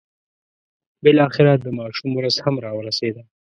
بالاخره 1.03 1.53
د 1.63 1.65
ماشوم 1.79 2.11
ورځ 2.15 2.35
هم 2.45 2.55
را 2.65 2.71
ورسېده. 2.75 3.23